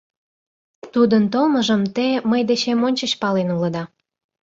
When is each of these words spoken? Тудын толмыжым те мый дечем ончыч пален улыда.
Тудын 0.93 1.23
толмыжым 1.33 1.81
те 1.95 2.07
мый 2.29 2.41
дечем 2.49 2.79
ончыч 2.87 3.11
пален 3.21 3.47
улыда. 3.55 3.83